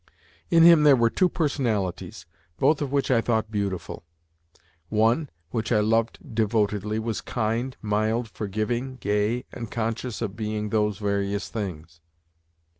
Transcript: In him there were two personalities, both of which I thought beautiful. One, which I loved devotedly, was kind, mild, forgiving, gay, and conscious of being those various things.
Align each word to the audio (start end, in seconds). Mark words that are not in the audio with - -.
In 0.49 0.63
him 0.63 0.81
there 0.81 0.95
were 0.95 1.11
two 1.11 1.29
personalities, 1.29 2.25
both 2.57 2.81
of 2.81 2.91
which 2.91 3.11
I 3.11 3.21
thought 3.21 3.51
beautiful. 3.51 4.01
One, 4.89 5.29
which 5.51 5.71
I 5.71 5.79
loved 5.79 6.17
devotedly, 6.33 6.97
was 6.97 7.21
kind, 7.21 7.77
mild, 7.83 8.27
forgiving, 8.27 8.95
gay, 8.95 9.45
and 9.51 9.69
conscious 9.69 10.19
of 10.23 10.35
being 10.35 10.69
those 10.69 10.97
various 10.97 11.49
things. 11.49 12.01